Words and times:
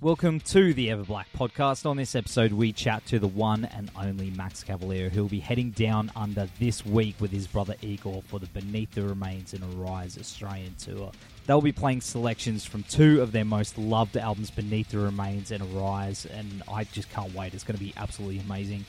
Welcome 0.00 0.38
to 0.40 0.72
the 0.72 0.90
Everblack 0.90 1.24
podcast. 1.36 1.84
On 1.84 1.96
this 1.96 2.14
episode, 2.14 2.52
we 2.52 2.72
chat 2.72 3.04
to 3.06 3.18
the 3.18 3.26
one 3.26 3.64
and 3.64 3.90
only 3.96 4.30
Max 4.30 4.62
Cavalera, 4.62 5.10
who 5.10 5.22
will 5.22 5.28
be 5.28 5.40
heading 5.40 5.70
down 5.70 6.12
under 6.14 6.48
this 6.60 6.86
week 6.86 7.16
with 7.18 7.32
his 7.32 7.48
brother 7.48 7.74
Igor 7.82 8.22
for 8.22 8.38
the 8.38 8.46
Beneath 8.46 8.92
the 8.92 9.02
Remains 9.02 9.54
and 9.54 9.64
Arise 9.74 10.16
Australian 10.16 10.76
tour. 10.76 11.10
They'll 11.46 11.60
be 11.60 11.72
playing 11.72 12.02
selections 12.02 12.64
from 12.64 12.84
two 12.84 13.20
of 13.20 13.32
their 13.32 13.44
most 13.44 13.76
loved 13.76 14.16
albums, 14.16 14.52
Beneath 14.52 14.90
the 14.90 15.00
Remains 15.00 15.50
and 15.50 15.64
Arise, 15.74 16.26
and 16.26 16.62
I 16.72 16.84
just 16.84 17.10
can't 17.10 17.34
wait. 17.34 17.52
It's 17.52 17.64
going 17.64 17.76
to 17.76 17.84
be 17.84 17.92
absolutely 17.96 18.38
amazing. 18.38 18.84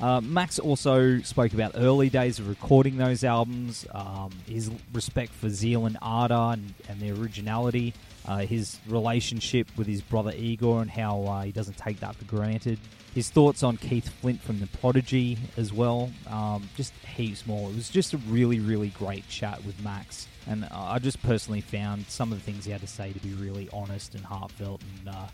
Uh, 0.00 0.22
Max 0.22 0.58
also 0.58 1.20
spoke 1.20 1.52
about 1.52 1.72
early 1.74 2.08
days 2.08 2.38
of 2.38 2.48
recording 2.48 2.96
those 2.96 3.24
albums, 3.24 3.86
um, 3.92 4.30
his 4.48 4.70
respect 4.94 5.32
for 5.32 5.50
Zeal 5.50 5.84
and 5.84 5.98
Ardor 6.00 6.54
and, 6.54 6.72
and 6.88 6.98
the 6.98 7.10
originality, 7.10 7.92
uh, 8.26 8.38
his 8.38 8.78
relationship 8.88 9.68
with 9.76 9.86
his 9.86 10.02
brother 10.02 10.32
Igor 10.36 10.82
and 10.82 10.90
how 10.90 11.22
uh, 11.22 11.42
he 11.42 11.52
doesn't 11.52 11.76
take 11.76 12.00
that 12.00 12.16
for 12.16 12.24
granted, 12.24 12.78
his 13.14 13.30
thoughts 13.30 13.62
on 13.62 13.76
Keith 13.78 14.08
Flint 14.20 14.42
from 14.42 14.60
The 14.60 14.66
Prodigy 14.66 15.38
as 15.56 15.72
well, 15.72 16.10
um, 16.28 16.68
just 16.76 16.92
heaps 17.16 17.46
more. 17.46 17.70
It 17.70 17.76
was 17.76 17.88
just 17.88 18.12
a 18.12 18.18
really, 18.18 18.60
really 18.60 18.90
great 18.90 19.26
chat 19.28 19.64
with 19.64 19.82
Max, 19.82 20.28
and 20.46 20.66
I 20.70 20.98
just 20.98 21.22
personally 21.22 21.62
found 21.62 22.06
some 22.08 22.30
of 22.30 22.38
the 22.38 22.44
things 22.44 22.64
he 22.64 22.72
had 22.72 22.82
to 22.82 22.86
say 22.86 23.12
to 23.12 23.18
be 23.20 23.32
really 23.34 23.68
honest 23.72 24.14
and 24.14 24.24
heartfelt 24.24 24.82
and 24.98 25.14
uh, 25.14 25.28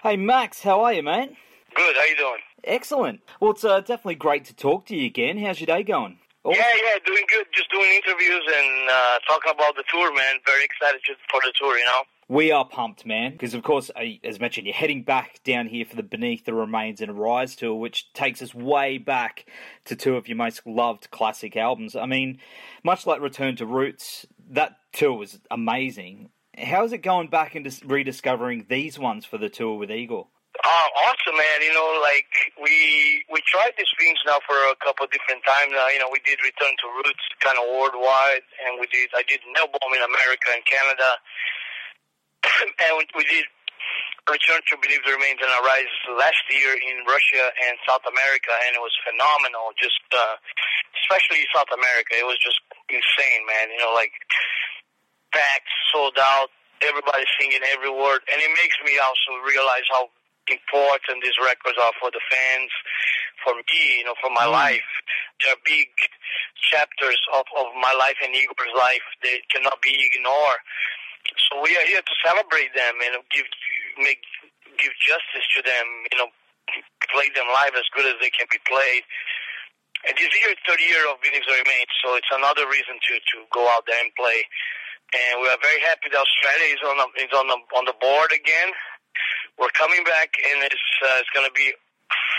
Hey, 0.00 0.16
Max, 0.16 0.62
how 0.62 0.82
are 0.82 0.92
you, 0.92 1.02
mate? 1.02 1.34
Good. 1.74 1.96
How 1.96 2.04
you 2.04 2.16
doing? 2.16 2.38
Excellent. 2.62 3.20
Well, 3.40 3.50
it's 3.50 3.64
uh, 3.64 3.80
definitely 3.80 4.14
great 4.14 4.44
to 4.44 4.54
talk 4.54 4.86
to 4.86 4.96
you 4.96 5.06
again. 5.06 5.38
How's 5.38 5.58
your 5.58 5.66
day 5.66 5.82
going? 5.82 6.20
Yeah, 6.46 6.52
yeah, 6.54 6.98
doing 7.04 7.24
good. 7.28 7.46
Just 7.52 7.68
doing 7.72 7.90
interviews 7.90 8.42
and 8.46 8.88
uh, 8.88 9.18
talking 9.26 9.50
about 9.52 9.74
the 9.74 9.82
tour, 9.90 10.14
man. 10.14 10.36
Very 10.46 10.62
excited 10.64 11.00
just 11.04 11.18
for 11.28 11.40
the 11.40 11.52
tour, 11.60 11.76
you 11.76 11.84
know. 11.84 12.02
We 12.28 12.52
are 12.52 12.64
pumped, 12.64 13.06
man, 13.06 13.32
because 13.32 13.54
of 13.54 13.64
course, 13.64 13.90
uh, 13.96 14.04
as 14.22 14.38
mentioned, 14.38 14.68
you're 14.68 14.74
heading 14.74 15.02
back 15.02 15.40
down 15.42 15.66
here 15.66 15.84
for 15.84 15.96
the 15.96 16.04
Beneath 16.04 16.44
the 16.44 16.54
Remains 16.54 17.00
and 17.00 17.18
Rise 17.18 17.56
tour, 17.56 17.74
which 17.74 18.12
takes 18.12 18.40
us 18.40 18.54
way 18.54 18.98
back 18.98 19.46
to 19.86 19.96
two 19.96 20.14
of 20.14 20.28
your 20.28 20.36
most 20.36 20.64
loved 20.64 21.10
classic 21.10 21.56
albums. 21.56 21.96
I 21.96 22.06
mean, 22.06 22.38
much 22.84 23.04
like 23.04 23.20
Return 23.20 23.56
to 23.56 23.66
Roots, 23.66 24.26
that 24.50 24.76
tour 24.92 25.14
was 25.14 25.40
amazing. 25.50 26.30
How's 26.64 26.92
it 26.92 26.98
going 26.98 27.28
back 27.28 27.54
dis- 27.62 27.84
rediscovering 27.84 28.66
these 28.68 28.98
ones 28.98 29.24
for 29.24 29.38
the 29.38 29.48
tour 29.48 29.78
with 29.78 29.90
Igor? 29.90 30.26
Uh, 30.58 30.88
awesome, 31.06 31.38
man. 31.38 31.62
You 31.62 31.72
know, 31.72 32.02
like 32.02 32.26
we 32.58 33.22
we 33.30 33.38
tried 33.46 33.78
these 33.78 33.90
things 33.94 34.18
now 34.26 34.42
for 34.42 34.58
a 34.68 34.74
couple 34.82 35.06
different 35.06 35.46
times. 35.46 35.70
You 35.70 36.00
know, 36.02 36.10
we 36.10 36.18
did 36.26 36.42
Return 36.42 36.74
to 36.82 36.86
Roots 36.98 37.22
kind 37.38 37.54
of 37.62 37.64
worldwide, 37.70 38.42
and 38.66 38.80
we 38.80 38.90
did 38.90 39.06
I 39.14 39.22
did 39.30 39.38
Nail 39.54 39.70
Bomb 39.70 39.94
in 39.94 40.02
America 40.02 40.50
and 40.50 40.64
Canada, 40.66 41.10
and 42.82 42.92
we, 42.98 43.06
we 43.14 43.24
did 43.30 43.46
Return 44.26 44.60
to 44.60 44.74
Beneath 44.82 45.06
the 45.06 45.14
Remains 45.14 45.38
and 45.38 45.52
Arise 45.62 45.94
last 46.18 46.42
year 46.50 46.74
in 46.74 47.06
Russia 47.06 47.54
and 47.70 47.78
South 47.86 48.02
America, 48.04 48.52
and 48.66 48.74
it 48.74 48.82
was 48.82 48.92
phenomenal. 49.06 49.72
Just 49.78 50.02
uh, 50.10 50.36
especially 51.06 51.46
South 51.54 51.70
America, 51.70 52.18
it 52.18 52.26
was 52.26 52.36
just 52.42 52.58
insane, 52.90 53.46
man. 53.46 53.70
You 53.70 53.78
know, 53.78 53.94
like 53.94 54.12
packed, 55.32 55.68
sold 55.92 56.16
out, 56.18 56.48
everybody 56.82 57.24
singing 57.40 57.60
every 57.74 57.90
word, 57.90 58.22
and 58.32 58.38
it 58.40 58.50
makes 58.54 58.76
me 58.84 58.98
also 58.98 59.40
realize 59.46 59.84
how 59.90 60.08
important 60.48 61.20
these 61.22 61.36
records 61.42 61.76
are 61.76 61.92
for 62.00 62.10
the 62.10 62.20
fans, 62.30 62.70
for 63.44 63.52
me, 63.54 63.98
you 64.00 64.04
know, 64.04 64.14
for 64.20 64.30
my 64.30 64.46
Mm. 64.46 64.52
life. 64.52 64.90
They're 65.44 65.60
big 65.64 65.88
chapters 66.70 67.20
of, 67.32 67.44
of 67.56 67.66
my 67.76 67.92
life 67.92 68.16
and 68.22 68.34
Igor's 68.34 68.74
life. 68.74 69.04
They 69.22 69.40
cannot 69.50 69.80
be 69.82 69.94
ignored. 70.12 70.60
So 71.48 71.60
we 71.60 71.76
are 71.76 71.86
here 71.86 72.02
to 72.02 72.14
celebrate 72.24 72.74
them 72.74 73.00
and 73.02 73.22
give 73.30 73.46
make 73.98 74.22
give 74.78 74.92
justice 74.98 75.46
to 75.56 75.62
them. 75.62 75.86
You 76.12 76.18
know, 76.18 76.30
play 77.12 77.28
them 77.34 77.46
live 77.52 77.74
as 77.74 77.84
good 77.94 78.06
as 78.06 78.16
they 78.20 78.30
can 78.30 78.46
be 78.50 78.58
played. 78.66 79.04
And 80.06 80.16
this 80.16 80.30
year, 80.30 80.54
30 80.66 80.84
year 80.84 81.04
of 81.10 81.18
the 81.20 81.30
Remains, 81.30 81.92
so 82.04 82.14
it's 82.14 82.30
another 82.32 82.66
reason 82.68 82.96
to 83.02 83.12
to 83.18 83.36
go 83.52 83.68
out 83.68 83.84
there 83.86 83.98
and 84.00 84.14
play. 84.14 84.46
And 85.14 85.40
we 85.40 85.48
are 85.48 85.56
very 85.62 85.80
happy 85.80 86.12
that 86.12 86.20
Australia 86.20 86.74
is 86.74 86.82
on 86.84 86.96
the, 87.00 87.06
is 87.22 87.32
on 87.32 87.46
the 87.48 87.58
on 87.76 87.84
the 87.86 87.94
board 88.00 88.32
again. 88.32 88.72
We're 89.58 89.72
coming 89.72 90.04
back, 90.04 90.36
and 90.52 90.62
it's 90.62 90.88
uh, 91.02 91.18
it's 91.20 91.30
going 91.34 91.48
to 91.48 91.54
be 91.54 91.72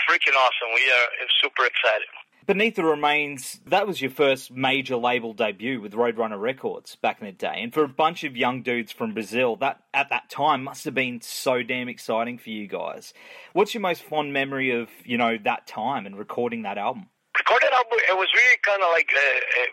freaking 0.08 0.36
awesome. 0.36 0.70
We 0.74 0.90
are 0.90 1.06
super 1.42 1.66
excited. 1.66 2.06
Beneath 2.46 2.74
the 2.74 2.84
Remains, 2.84 3.60
that 3.66 3.86
was 3.86 4.00
your 4.00 4.10
first 4.10 4.50
major 4.50 4.96
label 4.96 5.32
debut 5.34 5.80
with 5.80 5.92
Roadrunner 5.92 6.40
Records 6.40 6.96
back 6.96 7.20
in 7.20 7.26
the 7.26 7.32
day. 7.32 7.56
And 7.58 7.72
for 7.72 7.84
a 7.84 7.88
bunch 7.88 8.24
of 8.24 8.36
young 8.36 8.62
dudes 8.62 8.90
from 8.90 9.14
Brazil, 9.14 9.56
that 9.56 9.82
at 9.94 10.08
that 10.10 10.30
time 10.30 10.64
must 10.64 10.84
have 10.84 10.94
been 10.94 11.20
so 11.20 11.62
damn 11.62 11.88
exciting 11.88 12.38
for 12.38 12.50
you 12.50 12.66
guys. 12.66 13.14
What's 13.52 13.74
your 13.74 13.82
most 13.82 14.02
fond 14.02 14.32
memory 14.32 14.72
of, 14.72 14.88
you 15.04 15.16
know, 15.16 15.38
that 15.44 15.66
time 15.68 16.06
and 16.06 16.18
recording 16.18 16.62
that 16.62 16.78
album? 16.78 17.06
Recording 17.38 17.68
album, 17.72 17.98
it 18.08 18.16
was 18.16 18.28
really 18.34 18.58
kind 18.62 18.82
of 18.82 18.90
like 18.90 19.10
uh, 19.14 19.62
uh, 19.62 19.66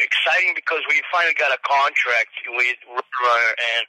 exciting 0.00 0.54
because 0.54 0.82
we 0.88 1.02
finally 1.12 1.34
got 1.34 1.52
a 1.52 1.60
contract 1.66 2.32
with 2.48 2.78
Roadrunner 2.88 3.52
and 3.56 3.84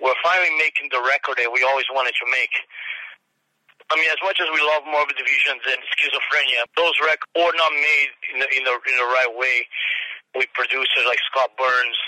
we're 0.00 0.18
finally 0.24 0.50
making 0.58 0.90
the 0.90 1.00
record 1.04 1.38
that 1.38 1.52
we 1.52 1.62
always 1.62 1.86
wanted 1.92 2.16
to 2.18 2.26
make. 2.30 2.52
I 3.92 4.00
mean, 4.00 4.08
as 4.08 4.22
much 4.24 4.40
as 4.40 4.48
we 4.48 4.62
love 4.64 4.88
Morbid 4.88 5.20
Visions 5.20 5.62
and 5.68 5.80
Schizophrenia, 5.92 6.64
those 6.80 6.96
records 7.04 7.28
were 7.36 7.52
not 7.54 7.72
made 7.76 8.10
in 8.32 8.36
the, 8.40 8.48
in 8.56 8.62
the 8.64 8.74
in 8.88 8.96
the 8.96 9.08
right 9.12 9.32
way 9.36 9.68
with 10.32 10.48
producers 10.56 11.04
like 11.04 11.20
Scott 11.28 11.52
Burns 11.60 11.98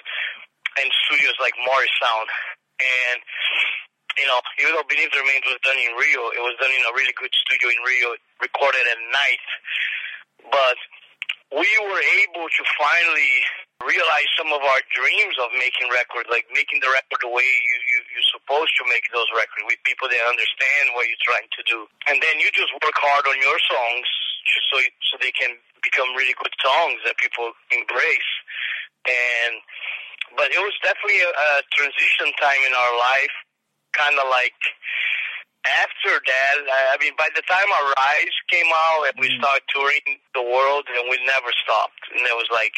and 0.80 0.88
studios 1.04 1.36
like 1.44 1.52
Morrisound. 1.60 2.28
And 2.80 3.20
you 4.16 4.26
know, 4.30 4.40
even 4.62 4.78
though 4.78 4.86
Beneath 4.86 5.10
the 5.10 5.20
Remains 5.20 5.44
was 5.44 5.60
done 5.66 5.76
in 5.76 5.92
Rio, 5.98 6.30
it 6.32 6.42
was 6.42 6.56
done 6.62 6.70
in 6.70 6.82
a 6.86 6.94
really 6.94 7.14
good 7.18 7.34
studio 7.46 7.68
in 7.68 7.80
Rio, 7.82 8.14
recorded 8.40 8.86
at 8.86 9.00
night. 9.12 9.44
But 10.50 10.78
we 11.52 11.68
were 11.84 12.04
able 12.24 12.46
to 12.48 12.62
finally 12.78 13.34
realize 13.84 14.30
some 14.38 14.48
of 14.54 14.62
our 14.64 14.80
dreams 14.96 15.36
of 15.42 15.52
making 15.60 15.92
records, 15.92 16.30
like 16.32 16.48
making 16.54 16.80
the 16.80 16.88
record 16.88 17.20
the 17.20 17.28
way 17.28 17.44
you, 17.44 17.76
you, 17.92 17.98
you're 18.16 18.32
supposed 18.32 18.72
to 18.80 18.84
make 18.88 19.04
those 19.12 19.28
records 19.36 19.66
with 19.68 19.76
people 19.84 20.08
that 20.08 20.22
understand 20.24 20.96
what 20.96 21.04
you're 21.04 21.26
trying 21.26 21.48
to 21.52 21.62
do. 21.68 21.84
And 22.08 22.16
then 22.22 22.40
you 22.40 22.48
just 22.56 22.72
work 22.80 22.96
hard 22.96 23.28
on 23.28 23.36
your 23.42 23.58
songs 23.68 24.06
just 24.48 24.66
so, 24.72 24.78
so 25.10 25.12
they 25.20 25.34
can 25.36 25.52
become 25.84 26.16
really 26.16 26.32
good 26.40 26.54
songs 26.64 27.02
that 27.04 27.20
people 27.20 27.52
embrace. 27.74 28.32
And, 29.04 29.60
but 30.38 30.48
it 30.48 30.60
was 30.62 30.72
definitely 30.80 31.20
a, 31.20 31.28
a 31.28 31.50
transition 31.76 32.32
time 32.40 32.62
in 32.64 32.72
our 32.72 32.94
life, 32.96 33.36
kind 33.92 34.16
of 34.16 34.26
like, 34.32 34.56
that, 36.26 36.54
I 36.92 36.96
mean, 37.00 37.14
by 37.16 37.28
the 37.34 37.42
time 37.46 37.68
our 37.68 37.86
Rise 37.96 38.36
came 38.50 38.68
out 38.68 39.12
and 39.12 39.16
we 39.20 39.28
mm. 39.30 39.38
started 39.40 39.64
touring 39.70 40.20
the 40.34 40.44
world, 40.44 40.84
and 40.90 41.08
we 41.08 41.18
never 41.24 41.50
stopped. 41.64 42.02
And 42.12 42.22
it 42.24 42.36
was 42.36 42.48
like, 42.52 42.74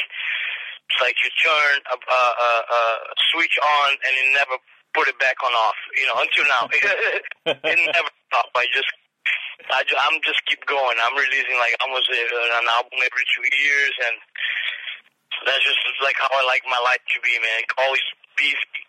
it's 0.87 1.01
like 1.03 1.19
you 1.23 1.31
turn 1.43 1.83
a, 1.91 1.97
a, 1.99 2.23
a, 2.39 2.51
a 2.71 2.83
switch 3.35 3.59
on 3.59 3.89
and 4.07 4.13
you 4.15 4.27
never 4.39 4.55
put 4.95 5.11
it 5.11 5.19
back 5.19 5.37
on 5.43 5.53
off. 5.53 5.79
You 5.99 6.07
know, 6.07 6.17
until 6.23 6.47
now, 6.47 6.65
it 7.75 7.79
never 7.91 8.13
stopped. 8.31 8.55
I 8.55 8.67
just, 8.71 8.91
I 9.75 9.83
just, 9.83 9.99
I'm 9.99 10.23
just 10.23 10.41
keep 10.47 10.63
going. 10.71 10.97
I'm 11.03 11.19
releasing 11.19 11.59
like 11.59 11.75
almost 11.83 12.07
an 12.09 12.67
album 12.71 12.97
every 13.03 13.27
two 13.35 13.47
years, 13.51 13.95
and 14.07 14.17
that's 15.45 15.63
just 15.67 15.79
like 16.01 16.17
how 16.17 16.31
I 16.31 16.47
like 16.47 16.63
my 16.71 16.79
life 16.87 17.03
to 17.03 17.19
be, 17.21 17.35
man. 17.43 17.67
Always 17.83 18.07
busy, 18.39 18.86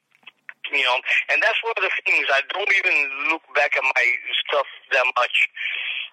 you 0.71 0.83
know, 0.83 0.97
and 1.31 1.41
that's 1.41 1.59
one 1.63 1.73
of 1.77 1.83
the 1.83 1.93
things. 2.05 2.27
I 2.31 2.41
don't 2.53 2.71
even 2.71 2.95
look 3.31 3.43
back 3.55 3.75
at 3.77 3.83
my 3.83 4.05
stuff 4.47 4.67
that 4.93 5.05
much, 5.17 5.35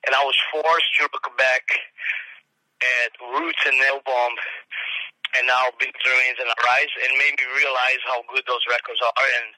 and 0.06 0.14
I 0.14 0.22
was 0.24 0.36
forced 0.52 0.90
to 1.00 1.08
look 1.12 1.28
back 1.38 1.64
at 3.04 3.10
Roots 3.38 3.62
and 3.66 3.78
Nail 3.78 4.00
Bomb 4.04 4.34
and 5.34 5.46
now 5.50 5.66
Beneath 5.82 5.98
the 5.98 6.10
Remains 6.14 6.38
and 6.38 6.50
Arise, 6.50 6.92
and 7.02 7.10
made 7.18 7.34
me 7.34 7.46
realize 7.58 8.00
how 8.06 8.22
good 8.30 8.46
those 8.46 8.62
records 8.70 9.02
are. 9.02 9.26
And 9.42 9.50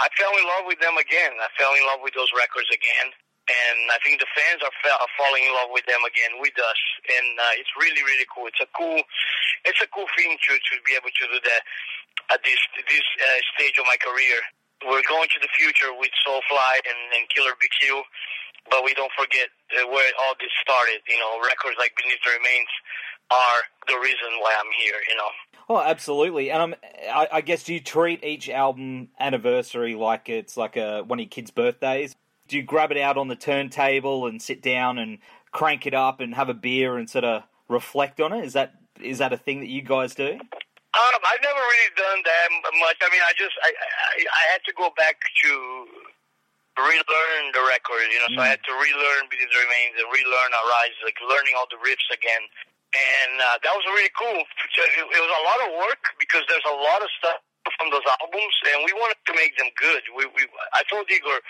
I 0.00 0.08
fell 0.16 0.32
in 0.32 0.44
love 0.48 0.64
with 0.64 0.80
them 0.80 0.96
again. 0.96 1.36
I 1.36 1.48
fell 1.60 1.76
in 1.76 1.84
love 1.84 2.00
with 2.00 2.16
those 2.16 2.32
records 2.32 2.68
again. 2.72 3.12
And 3.50 3.90
I 3.90 3.98
think 4.06 4.22
the 4.22 4.30
fans 4.30 4.62
are, 4.62 4.72
fa- 4.78 5.00
are 5.00 5.12
falling 5.18 5.42
in 5.42 5.52
love 5.52 5.74
with 5.74 5.82
them 5.90 6.00
again 6.06 6.38
with 6.38 6.54
us, 6.54 6.80
and 7.10 7.34
uh, 7.34 7.58
it's 7.58 7.72
really 7.74 7.98
really 8.06 8.22
cool. 8.30 8.46
It's 8.46 8.62
a 8.62 8.70
cool, 8.78 9.02
it's 9.64 9.80
a 9.80 9.88
cool 9.92 10.08
thing 10.16 10.36
to 10.36 10.52
to 10.56 10.74
be 10.86 10.92
able 10.96 11.12
to 11.12 11.24
do 11.28 11.38
that 11.44 11.62
at 12.32 12.40
this 12.44 12.60
this 12.88 13.06
uh, 13.20 13.40
stage 13.56 13.76
of 13.78 13.86
my 13.86 13.96
career. 14.00 14.38
We're 14.80 15.04
going 15.04 15.28
to 15.28 15.40
the 15.44 15.52
future 15.52 15.92
with 15.92 16.08
Soulfly 16.24 16.74
and, 16.88 17.00
and 17.12 17.28
Kill 17.28 17.44
or 17.44 17.52
Be 17.60 17.68
Killed, 17.68 18.08
but 18.72 18.80
we 18.80 18.96
don't 18.96 19.12
forget 19.12 19.52
uh, 19.76 19.84
where 19.92 20.08
all 20.24 20.32
this 20.40 20.52
started. 20.64 21.04
You 21.04 21.20
know, 21.20 21.36
records 21.44 21.76
like 21.76 21.92
Beneath 22.00 22.22
the 22.24 22.32
Remains 22.40 22.72
are 23.30 23.60
the 23.88 23.98
reason 24.00 24.40
why 24.40 24.56
I'm 24.58 24.72
here, 24.80 24.96
you 25.08 25.16
know. 25.16 25.30
Oh, 25.68 25.80
absolutely. 25.80 26.50
And 26.50 26.62
I'm, 26.62 26.74
I, 27.12 27.28
I 27.32 27.40
guess 27.42 27.64
do 27.64 27.74
you 27.74 27.80
treat 27.80 28.24
each 28.24 28.48
album 28.48 29.08
anniversary 29.20 29.94
like 29.94 30.28
it's 30.28 30.56
like 30.56 30.76
a 30.76 31.02
one 31.02 31.20
of 31.20 31.24
your 31.24 31.28
kids' 31.28 31.50
birthdays? 31.50 32.16
Do 32.48 32.56
you 32.56 32.62
grab 32.64 32.90
it 32.90 32.98
out 32.98 33.16
on 33.16 33.28
the 33.28 33.36
turntable 33.36 34.26
and 34.26 34.42
sit 34.42 34.62
down 34.62 34.98
and 34.98 35.18
crank 35.52 35.86
it 35.86 35.94
up 35.94 36.18
and 36.18 36.34
have 36.34 36.48
a 36.48 36.54
beer 36.54 36.96
and 36.96 37.08
sort 37.08 37.24
of 37.24 37.44
reflect 37.68 38.20
on 38.20 38.32
it? 38.32 38.44
Is 38.44 38.54
that 38.54 38.74
is 39.02 39.18
that 39.18 39.32
a 39.32 39.40
thing 39.40 39.60
that 39.60 39.68
you 39.68 39.82
guys 39.82 40.14
do? 40.14 40.36
Um, 40.36 41.20
I've 41.22 41.42
never 41.42 41.60
really 41.60 41.92
done 41.94 42.20
that 42.26 42.48
much. 42.82 42.98
I 42.98 43.08
mean, 43.14 43.22
I 43.22 43.32
just 43.38 43.54
I 43.62 43.70
I, 43.70 44.16
I 44.26 44.42
had 44.50 44.62
to 44.66 44.72
go 44.74 44.90
back 44.96 45.22
to 45.44 45.52
relearn 46.78 47.42
the 47.54 47.62
record, 47.68 48.10
you 48.10 48.18
know. 48.24 48.30
Mm. 48.30 48.36
So 48.36 48.40
I 48.42 48.48
mm. 48.50 48.54
had 48.58 48.62
to 48.66 48.74
relearn 48.74 49.30
Beneath 49.30 49.50
the 49.50 49.60
Remains 49.62 49.94
and 50.02 50.08
relearn 50.10 50.50
Arise, 50.50 50.96
like 51.06 51.18
learning 51.22 51.54
all 51.54 51.70
the 51.70 51.78
riffs 51.82 52.10
again 52.10 52.42
and 52.90 53.38
uh, 53.38 53.56
that 53.62 53.70
was 53.70 53.86
really 53.94 54.10
cool. 54.18 54.42
It 54.42 55.20
was 55.22 55.30
a 55.30 55.44
lot 55.46 55.58
of 55.62 55.78
work 55.78 56.02
because 56.18 56.42
there's 56.50 56.66
a 56.66 56.74
lot 56.74 57.02
of 57.02 57.10
stuff 57.18 57.38
from 57.76 57.92
those 57.92 58.04
albums, 58.08 58.54
and 58.72 58.84
we 58.88 58.92
wanted 58.96 59.20
to 59.28 59.32
make 59.36 59.52
them 59.60 59.68
good. 59.76 60.00
We, 60.16 60.24
we 60.32 60.48
I 60.72 60.80
told 60.88 61.04
Igor, 61.12 61.40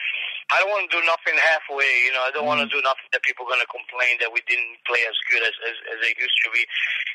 I 0.50 0.58
don't 0.58 0.70
want 0.74 0.90
to 0.90 0.92
do 0.98 1.02
nothing 1.06 1.38
halfway. 1.38 1.86
You 2.06 2.12
know, 2.14 2.26
I 2.26 2.30
don't 2.34 2.46
mm. 2.46 2.50
want 2.50 2.62
to 2.66 2.70
do 2.70 2.82
nothing 2.82 3.06
that 3.14 3.22
people 3.22 3.46
are 3.46 3.50
going 3.54 3.62
to 3.62 3.70
complain 3.70 4.18
that 4.18 4.30
we 4.34 4.42
didn't 4.50 4.82
play 4.90 4.98
as 5.06 5.14
good 5.30 5.42
as, 5.46 5.54
as 5.70 5.76
as 5.94 5.98
they 6.02 6.12
used 6.18 6.38
to 6.46 6.50
be. 6.50 6.62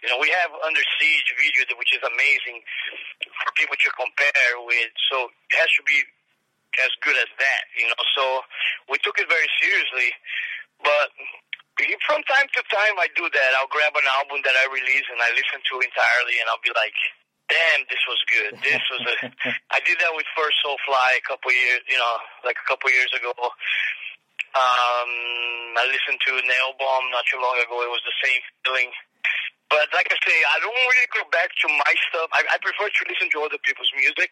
You 0.03 0.15
know, 0.15 0.19
we 0.19 0.31
have 0.31 0.55
Under 0.63 0.83
Siege 0.99 1.29
video, 1.35 1.75
which 1.75 1.91
is 1.91 2.03
amazing 2.07 2.63
for 3.43 3.51
people 3.59 3.75
to 3.75 3.89
compare 3.99 4.55
with. 4.63 4.91
So 5.11 5.27
it 5.27 5.55
has 5.59 5.71
to 5.75 5.83
be 5.83 5.99
as 6.79 6.91
good 7.03 7.19
as 7.19 7.27
that. 7.39 7.63
You 7.75 7.91
know, 7.91 8.03
so 8.15 8.23
we 8.87 8.95
took 9.03 9.19
it 9.19 9.27
very 9.27 9.47
seriously, 9.59 10.15
but 10.79 11.11
from 12.07 12.23
time 12.31 12.47
to 12.55 12.61
time, 12.71 12.95
I 13.03 13.11
do 13.19 13.27
that. 13.27 13.49
I'll 13.59 13.67
grab 13.67 13.91
an 13.99 14.07
album 14.07 14.39
that 14.47 14.55
I 14.55 14.71
release 14.71 15.03
and 15.11 15.19
I 15.19 15.35
listen 15.35 15.59
to 15.59 15.75
entirely, 15.83 16.39
and 16.39 16.47
I'll 16.47 16.63
be 16.63 16.71
like, 16.71 16.95
"Damn, 17.49 17.81
this 17.89 18.03
was 18.07 18.21
good. 18.29 18.51
This 18.61 18.83
was 18.91 19.01
a." 19.05 19.13
I 19.75 19.79
did 19.85 19.99
that 19.99 20.13
with 20.13 20.25
First 20.35 20.57
Soulfly 20.65 21.09
a 21.17 21.25
couple 21.27 21.51
years, 21.51 21.81
you 21.89 21.97
know, 21.97 22.15
like 22.43 22.57
a 22.57 22.67
couple 22.67 22.89
years 22.89 23.11
ago. 23.13 23.33
Um, 24.55 25.11
I 25.75 25.83
listened 25.91 26.19
to 26.25 26.31
Nail 26.47 26.71
Bomb 26.79 27.11
not 27.11 27.27
too 27.27 27.43
long 27.43 27.59
ago. 27.59 27.83
It 27.83 27.91
was 27.91 28.03
the 28.07 28.15
same 28.23 28.39
feeling. 28.63 28.91
But 29.67 29.91
like 29.91 30.07
I 30.07 30.17
say, 30.23 30.37
I 30.55 30.57
don't 30.61 30.71
really 30.71 31.09
go 31.11 31.27
back 31.33 31.51
to 31.65 31.67
my 31.67 31.93
stuff. 32.07 32.29
I, 32.31 32.45
I 32.53 32.57
prefer 32.61 32.87
to 32.87 33.03
listen 33.09 33.27
to 33.35 33.43
other 33.43 33.59
people's 33.65 33.91
music. 33.97 34.31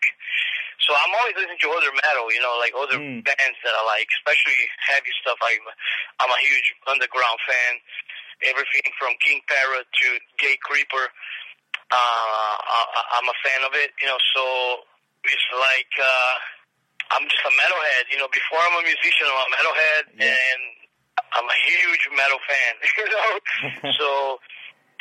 So 0.85 0.95
I'm 0.95 1.11
always 1.19 1.35
listening 1.35 1.59
to 1.63 1.69
other 1.75 1.91
metal, 1.91 2.27
you 2.31 2.39
know, 2.39 2.55
like 2.59 2.71
other 2.75 2.99
mm. 2.99 3.23
bands 3.23 3.59
that 3.67 3.75
I 3.75 3.83
like, 3.83 4.07
especially 4.23 4.55
heavy 4.83 5.11
stuff. 5.19 5.39
I'm 5.43 5.63
I'm 6.23 6.31
a 6.31 6.41
huge 6.43 6.67
underground 6.87 7.39
fan. 7.43 7.73
Everything 8.47 8.83
from 8.99 9.15
King 9.23 9.39
Parrot 9.47 9.87
to 9.87 10.07
Gatecreeper, 10.39 11.11
uh, 11.93 12.55
I, 12.57 12.79
I'm 13.21 13.27
a 13.29 13.37
fan 13.45 13.61
of 13.65 13.73
it. 13.77 13.93
You 14.01 14.07
know, 14.09 14.17
so 14.33 14.43
it's 15.25 15.49
like 15.53 15.93
uh, 16.01 16.33
I'm 17.13 17.25
just 17.29 17.43
a 17.45 17.53
metalhead. 17.53 18.09
You 18.09 18.17
know, 18.17 18.29
before 18.33 18.59
I'm 18.65 18.81
a 18.81 18.85
musician, 18.85 19.29
I'm 19.29 19.45
a 19.45 19.49
metalhead, 19.53 20.03
yeah. 20.17 20.33
and 20.33 20.61
I'm 21.37 21.47
a 21.47 21.59
huge 21.69 22.03
metal 22.17 22.41
fan. 22.49 22.73
You 22.97 23.07
know, 23.09 23.31
so. 23.99 24.09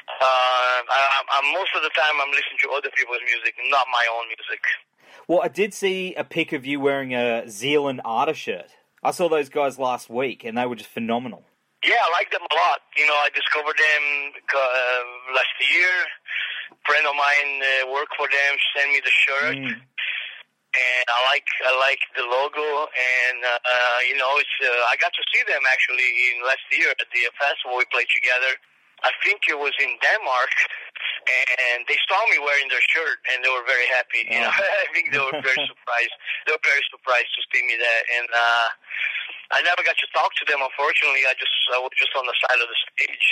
Uh, 0.02 0.82
I, 0.90 1.22
I'm, 1.30 1.52
most 1.54 1.70
of 1.76 1.82
the 1.82 1.90
time 1.94 2.18
I'm 2.20 2.28
listening 2.30 2.58
to 2.66 2.70
other 2.76 2.90
people's 2.94 3.22
music, 3.24 3.54
not 3.70 3.86
my 3.90 4.04
own 4.12 4.26
music. 4.26 4.60
Well, 5.28 5.40
I 5.42 5.48
did 5.48 5.72
see 5.72 6.12
a 6.14 6.24
pic 6.24 6.52
of 6.52 6.66
you 6.66 6.80
wearing 6.80 7.14
a 7.14 7.48
Zeal 7.48 7.86
and 7.88 8.00
Ardor 8.04 8.34
shirt. 8.34 8.70
I 9.02 9.12
saw 9.12 9.28
those 9.28 9.48
guys 9.48 9.78
last 9.78 10.10
week, 10.10 10.44
and 10.44 10.58
they 10.58 10.66
were 10.66 10.76
just 10.76 10.90
phenomenal. 10.90 11.44
Yeah, 11.82 11.98
I 11.98 12.10
like 12.14 12.30
them 12.30 12.42
a 12.42 12.54
lot. 12.54 12.78
You 12.96 13.06
know, 13.06 13.14
I 13.18 13.28
discovered 13.34 13.74
them 13.74 14.04
uh, 14.54 15.34
last 15.34 15.54
year. 15.58 15.90
Friend 16.86 17.04
of 17.06 17.14
mine 17.14 17.52
uh, 17.62 17.90
worked 17.92 18.14
for 18.18 18.26
them, 18.26 18.52
sent 18.74 18.90
me 18.90 18.98
the 18.98 19.14
shirt, 19.14 19.54
mm. 19.54 19.70
and 19.70 21.04
I 21.06 21.18
like 21.30 21.46
I 21.62 21.72
like 21.78 22.02
the 22.18 22.26
logo. 22.26 22.90
And 22.90 23.38
uh, 23.44 23.54
uh, 23.54 23.98
you 24.08 24.18
know, 24.18 24.34
it's 24.42 24.56
uh, 24.58 24.90
I 24.90 24.98
got 24.98 25.14
to 25.14 25.24
see 25.30 25.42
them 25.46 25.62
actually 25.70 26.10
in 26.32 26.42
last 26.42 26.66
year 26.74 26.90
at 26.90 26.98
the 26.98 27.22
festival 27.38 27.78
we 27.78 27.86
played 27.94 28.10
together. 28.10 28.58
I 29.02 29.10
think 29.26 29.42
it 29.50 29.58
was 29.58 29.74
in 29.82 29.98
Denmark, 29.98 30.54
and 31.26 31.82
they 31.90 31.98
saw 32.06 32.22
me 32.30 32.38
wearing 32.38 32.70
their 32.70 32.82
shirt, 32.94 33.18
and 33.34 33.42
they 33.42 33.50
were 33.50 33.66
very 33.66 33.86
happy. 33.90 34.26
You 34.30 34.46
know, 34.46 34.54
I 34.82 34.86
think 34.94 35.10
they 35.10 35.18
were 35.18 35.42
very 35.42 35.62
surprised. 35.70 36.14
They 36.46 36.54
were 36.54 36.66
very 36.66 36.84
surprised 36.90 37.30
to 37.34 37.42
see 37.50 37.62
me 37.66 37.74
there, 37.78 38.02
and 38.18 38.26
uh, 38.30 38.66
I 39.52 39.58
never 39.66 39.82
got 39.82 39.98
to 39.98 40.08
talk 40.14 40.30
to 40.38 40.44
them. 40.46 40.62
Unfortunately, 40.62 41.26
I 41.26 41.34
just 41.34 41.54
I 41.74 41.78
was 41.82 41.94
just 41.98 42.14
on 42.14 42.26
the 42.26 42.36
side 42.46 42.62
of 42.62 42.68
the 42.70 42.78
stage. 42.94 43.26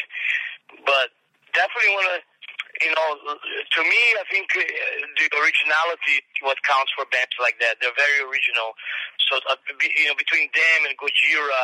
But 0.87 1.15
definitely 1.55 1.95
want 1.99 2.07
to, 2.15 2.19
you 2.81 2.91
know, 2.93 3.09
to 3.37 3.81
me, 3.85 4.03
I 4.17 4.25
think 4.33 4.49
uh, 4.57 4.65
the 4.65 5.27
originality 5.37 6.25
what 6.43 6.57
counts 6.65 6.93
for 6.97 7.05
bands 7.13 7.37
like 7.41 7.61
that. 7.61 7.77
They're 7.81 7.97
very 7.97 8.25
original. 8.25 8.73
So 9.29 9.37
uh, 9.49 9.57
you 9.81 10.09
know, 10.09 10.17
between 10.17 10.49
them 10.53 10.81
and 10.89 10.97
Gojira 10.97 11.63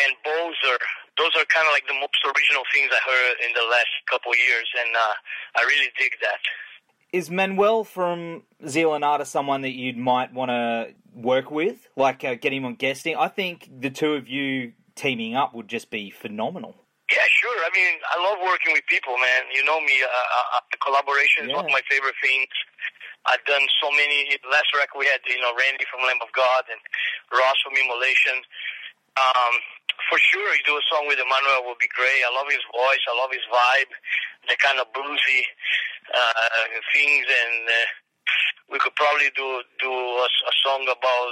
and 0.00 0.16
Bozer, 0.24 0.80
those 1.18 1.32
are 1.36 1.44
kind 1.52 1.68
of 1.68 1.72
like 1.72 1.86
the 1.86 1.98
most 1.98 2.16
original 2.24 2.64
things 2.72 2.88
I 2.92 3.00
heard 3.04 3.36
in 3.44 3.52
the 3.52 3.66
last 3.68 3.92
couple 4.08 4.32
of 4.32 4.38
years, 4.38 4.68
and 4.80 4.90
uh, 4.96 5.60
I 5.60 5.62
really 5.68 5.92
dig 5.98 6.12
that. 6.22 6.40
Is 7.12 7.28
Manuel 7.28 7.84
from 7.84 8.44
Zeal 8.66 8.94
and 8.94 9.04
Ardor 9.04 9.24
someone 9.24 9.62
that 9.62 9.74
you 9.74 9.94
might 9.94 10.32
want 10.32 10.50
to 10.50 10.94
work 11.12 11.50
with, 11.50 11.88
like 11.96 12.24
uh, 12.24 12.34
get 12.34 12.52
him 12.52 12.64
on 12.64 12.76
guesting? 12.76 13.16
I 13.16 13.28
think 13.28 13.68
the 13.80 13.90
two 13.90 14.14
of 14.14 14.28
you 14.28 14.72
teaming 14.94 15.34
up 15.34 15.54
would 15.54 15.68
just 15.68 15.90
be 15.90 16.10
phenomenal. 16.10 16.76
Yeah, 17.10 17.26
sure. 17.26 17.58
I 17.66 17.70
mean, 17.74 17.98
I 18.06 18.22
love 18.22 18.38
working 18.38 18.70
with 18.70 18.86
people, 18.86 19.18
man. 19.18 19.50
You 19.50 19.66
know 19.66 19.82
me. 19.82 19.98
Uh, 19.98 20.06
uh, 20.06 20.58
uh 20.58 20.62
the 20.70 20.78
collaboration 20.78 21.46
is 21.46 21.50
yeah. 21.50 21.58
one 21.58 21.66
of 21.66 21.74
my 21.74 21.82
favorite 21.90 22.14
things. 22.22 22.50
I've 23.26 23.42
done 23.44 23.66
so 23.82 23.90
many. 23.90 24.30
Last 24.46 24.70
record 24.72 24.96
we 24.96 25.10
had, 25.10 25.20
you 25.26 25.42
know, 25.42 25.52
Randy 25.52 25.84
from 25.90 26.06
Lamb 26.06 26.22
of 26.22 26.32
God 26.32 26.70
and 26.70 26.80
Ross 27.34 27.58
from 27.66 27.76
Immolation. 27.76 28.40
Um, 29.18 29.54
for 30.08 30.16
sure, 30.22 30.54
you 30.54 30.64
do 30.64 30.78
a 30.78 30.84
song 30.88 31.04
with 31.10 31.20
Emmanuel 31.20 31.66
would 31.68 31.82
be 31.82 31.90
great. 31.92 32.22
I 32.24 32.30
love 32.32 32.48
his 32.48 32.62
voice. 32.72 33.02
I 33.04 33.14
love 33.18 33.34
his 33.34 33.44
vibe. 33.50 33.92
The 34.48 34.56
kind 34.56 34.80
of 34.80 34.88
bluesy 34.94 35.42
uh, 36.14 36.48
things, 36.94 37.26
and 37.26 37.62
uh, 37.68 37.86
we 38.70 38.78
could 38.78 38.94
probably 38.94 39.30
do 39.34 39.62
do 39.82 39.90
a, 39.90 40.28
a 40.30 40.54
song 40.62 40.86
about 40.86 41.30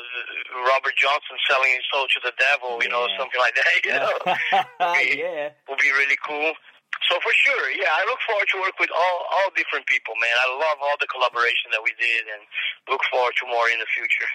Robert 0.67 0.97
Johnson 0.99 1.39
selling 1.47 1.71
his 1.71 1.87
soul 1.93 2.07
to 2.11 2.21
the 2.27 2.35
devil, 2.37 2.83
you 2.83 2.91
yeah. 2.91 2.99
know, 2.99 3.07
something 3.15 3.41
like 3.41 3.55
that. 3.55 3.67
You 3.89 3.95
know, 3.95 4.13
yeah, 4.83 5.55
would 5.71 5.79
be 5.79 5.93
really 5.95 6.19
cool. 6.27 6.53
So 7.09 7.17
for 7.23 7.33
sure, 7.33 7.71
yeah, 7.73 7.95
I 7.95 8.03
look 8.11 8.19
forward 8.27 8.49
to 8.53 8.59
work 8.61 8.77
with 8.83 8.91
all 8.91 9.19
all 9.31 9.49
different 9.55 9.87
people, 9.87 10.19
man. 10.19 10.35
I 10.35 10.49
love 10.59 10.83
all 10.83 10.99
the 10.99 11.07
collaboration 11.07 11.71
that 11.73 11.81
we 11.81 11.95
did, 11.97 12.27
and 12.27 12.43
look 12.91 13.01
forward 13.09 13.33
to 13.39 13.45
more 13.47 13.71
in 13.71 13.79
the 13.79 13.89
future. 13.95 14.29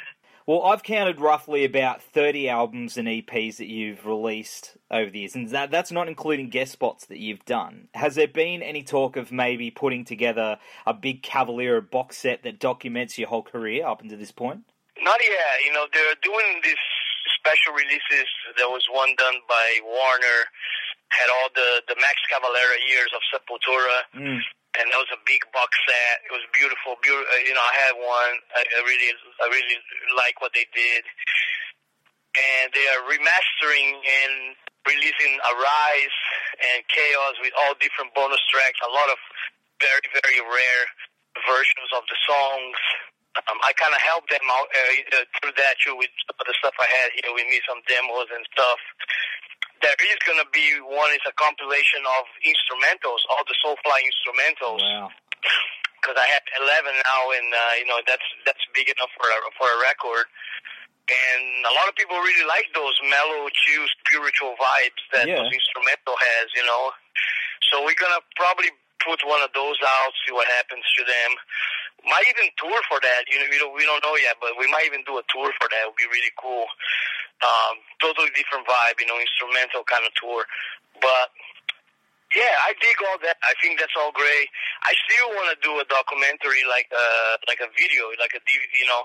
Well, 0.46 0.64
I've 0.64 0.84
counted 0.84 1.22
roughly 1.22 1.64
about 1.64 2.02
30 2.02 2.50
albums 2.50 2.98
and 2.98 3.08
EPs 3.08 3.58
that 3.58 3.68
you've 3.68 4.06
released 4.06 4.78
over 4.92 5.10
the 5.10 5.20
years, 5.20 5.36
and 5.36 5.48
that, 5.50 5.72
that's 5.72 5.92
not 5.92 6.10
including 6.10 6.50
guest 6.50 6.74
spots 6.74 7.06
that 7.06 7.20
you've 7.20 7.46
done. 7.46 7.88
Has 7.94 8.16
there 8.16 8.28
been 8.28 8.62
any 8.62 8.84
talk 8.84 9.16
of 9.16 9.32
maybe 9.32 9.72
putting 9.72 10.04
together 10.04 10.58
a 10.86 10.94
big 10.94 11.24
Cavalera 11.24 11.90
box 11.90 12.18
set 12.18 12.44
that 12.44 12.60
documents 12.60 13.18
your 13.18 13.30
whole 13.30 13.44
career 13.44 13.86
up 13.86 14.02
until 14.02 14.18
this 14.18 14.32
point? 14.32 14.62
Not 15.02 15.20
yet. 15.22 15.66
You 15.66 15.72
know, 15.72 15.86
they're 15.94 16.16
doing 16.22 16.60
these 16.62 16.76
special 17.40 17.74
releases. 17.74 18.28
There 18.58 18.68
was 18.68 18.86
one 18.92 19.16
done 19.18 19.36
by 19.48 19.80
Warner, 19.86 20.44
had 21.08 21.30
all 21.30 21.50
the, 21.56 21.84
the 21.88 21.96
Max 22.02 22.16
Cavalera 22.30 22.78
years 22.90 23.10
of 23.16 23.22
Sepultura. 23.32 24.22
Mm 24.22 24.42
and 24.80 24.90
that 24.90 25.00
was 25.00 25.12
a 25.14 25.22
big 25.26 25.46
box 25.54 25.70
set. 25.86 26.26
It 26.26 26.34
was 26.34 26.42
beautiful. 26.50 26.98
Beautiful. 27.06 27.30
Uh, 27.30 27.42
you 27.46 27.54
know, 27.54 27.62
I 27.62 27.76
had 27.78 27.94
one. 27.94 28.34
I, 28.58 28.62
I 28.66 28.80
really, 28.86 29.10
I 29.14 29.46
really 29.54 29.78
like 30.18 30.42
what 30.42 30.54
they 30.58 30.66
did, 30.74 31.04
and 32.34 32.74
they 32.74 32.86
are 32.98 33.06
remastering 33.06 34.02
and 34.02 34.58
releasing 34.90 35.40
Arise 35.46 36.18
and 36.60 36.82
Chaos 36.90 37.38
with 37.40 37.54
all 37.56 37.78
different 37.78 38.12
bonus 38.18 38.42
tracks. 38.50 38.82
A 38.82 38.92
lot 38.92 39.10
of 39.14 39.20
very, 39.80 40.06
very 40.10 40.42
rare 40.42 40.86
versions 41.46 41.90
of 41.94 42.04
the 42.10 42.18
songs. 42.26 42.78
Um, 43.50 43.58
I 43.66 43.74
kind 43.74 43.94
of 43.94 44.02
helped 44.06 44.30
them 44.30 44.46
out 44.46 44.70
uh, 44.70 45.18
uh, 45.18 45.26
through 45.42 45.58
that 45.58 45.82
too 45.82 45.98
with 45.98 46.14
some 46.30 46.38
of 46.38 46.46
the 46.46 46.54
stuff 46.62 46.78
I 46.78 46.86
had 46.86 47.10
here 47.18 47.34
with 47.34 47.50
me, 47.50 47.58
some 47.66 47.82
demos 47.90 48.30
and 48.30 48.46
stuff 48.54 48.78
there 49.84 50.00
is 50.00 50.20
going 50.24 50.40
to 50.40 50.50
be 50.56 50.64
one 50.88 51.12
is 51.12 51.22
a 51.28 51.36
compilation 51.36 52.02
of 52.08 52.24
instrumentals, 52.42 53.22
all 53.28 53.44
the 53.44 53.56
Soulfly 53.60 54.00
instrumentals. 54.08 54.82
Wow. 54.82 55.12
Because 56.00 56.20
I 56.20 56.28
have 56.36 56.44
eleven 56.60 56.96
now, 57.08 57.22
and 57.32 57.48
uh, 57.52 57.74
you 57.80 57.88
know 57.88 58.00
that's 58.04 58.28
that's 58.48 58.64
big 58.76 58.92
enough 58.92 59.12
for 59.16 59.28
a, 59.28 59.38
for 59.56 59.68
a 59.68 59.78
record. 59.84 60.28
And 61.04 61.68
a 61.68 61.74
lot 61.76 61.92
of 61.92 61.96
people 62.00 62.16
really 62.16 62.48
like 62.48 62.68
those 62.72 62.96
mellow, 63.08 63.48
chill, 63.52 63.84
spiritual 64.04 64.56
vibes 64.56 65.04
that 65.16 65.28
yeah. 65.28 65.40
those 65.40 65.52
instrumental 65.52 66.16
has. 66.16 66.48
You 66.56 66.64
know, 66.68 66.92
so 67.72 67.84
we're 67.88 68.00
gonna 68.00 68.24
probably 68.36 68.72
put 69.00 69.20
one 69.24 69.44
of 69.44 69.52
those 69.56 69.80
out, 69.84 70.12
see 70.24 70.36
what 70.36 70.48
happens 70.48 70.84
to 71.00 71.04
them. 71.08 71.32
Might 72.04 72.28
even 72.36 72.52
tour 72.60 72.80
for 72.92 73.00
that. 73.00 73.24
You 73.32 73.40
know, 73.40 73.48
we 73.48 73.60
don't 73.60 73.72
we 73.76 73.84
don't 73.88 74.04
know 74.04 74.16
yet, 74.20 74.40
but 74.44 74.60
we 74.60 74.68
might 74.72 74.88
even 74.88 75.08
do 75.08 75.20
a 75.20 75.26
tour 75.32 75.56
for 75.56 75.72
that. 75.72 75.84
It 75.84 75.92
would 75.92 76.00
be 76.00 76.12
really 76.12 76.36
cool. 76.36 76.68
Um, 77.42 77.76
totally 78.00 78.32
different 78.38 78.64
vibe, 78.64 78.96
you 79.02 79.08
know, 79.10 79.20
instrumental 79.20 79.84
kind 79.84 80.08
of 80.08 80.14
tour. 80.16 80.48
But 81.02 81.28
yeah, 82.32 82.56
I 82.66 82.74
dig 82.80 82.98
all 83.10 83.20
that. 83.22 83.38
I 83.44 83.54
think 83.62 83.80
that's 83.80 83.94
all 84.00 84.12
great. 84.16 84.48
I 84.84 84.94
still 85.06 85.30
want 85.38 85.54
to 85.54 85.58
do 85.62 85.78
a 85.78 85.86
documentary, 85.86 86.66
like 86.66 86.90
a 86.94 87.06
like 87.46 87.62
a 87.62 87.70
video, 87.78 88.10
like 88.18 88.34
a 88.34 88.42
you 88.48 88.88
know, 88.88 89.04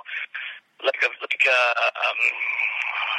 like 0.85 1.01
a 1.05 1.11
like 1.19 1.45
a 1.45 1.61
um, 1.83 2.21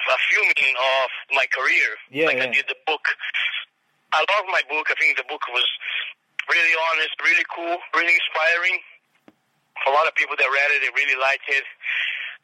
a 0.09 0.17
filming 0.33 0.75
of 0.77 1.07
my 1.35 1.45
career. 1.53 1.89
Yeah, 2.09 2.25
like 2.25 2.41
yeah. 2.41 2.49
I 2.49 2.55
did 2.55 2.65
the 2.65 2.79
book. 2.87 3.05
I 4.15 4.25
love 4.33 4.49
my 4.49 4.65
book. 4.65 4.89
I 4.89 4.97
think 4.97 5.19
the 5.21 5.27
book 5.29 5.45
was 5.53 5.67
really 6.49 6.75
honest, 6.89 7.13
really 7.21 7.45
cool, 7.53 7.77
really 7.93 8.15
inspiring 8.17 8.81
a 9.87 9.91
lot 9.91 10.07
of 10.07 10.15
people 10.15 10.35
that 10.35 10.49
read 10.49 10.69
it, 10.75 10.83
they 10.83 10.91
really 10.91 11.15
liked 11.19 11.47
it. 11.47 11.63